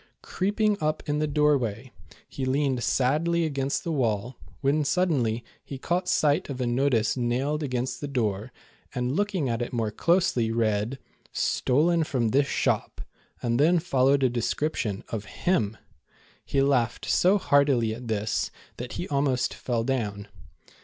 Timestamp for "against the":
3.45-3.91, 7.61-8.07